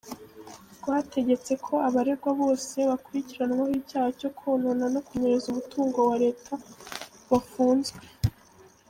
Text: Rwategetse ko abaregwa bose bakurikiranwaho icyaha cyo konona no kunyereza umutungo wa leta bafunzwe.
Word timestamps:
Rwategetse 0.81 1.51
ko 1.65 1.73
abaregwa 1.87 2.29
bose 2.41 2.77
bakurikiranwaho 2.89 3.71
icyaha 3.81 4.09
cyo 4.19 4.29
konona 4.39 4.85
no 4.93 5.01
kunyereza 5.05 5.45
umutungo 5.49 5.97
wa 6.09 6.15
leta 6.23 6.51
bafunzwe. 7.29 7.99